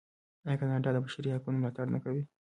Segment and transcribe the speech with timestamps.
[0.47, 2.23] آیا کاناډا د بشري حقونو ملاتړ نه کوي؟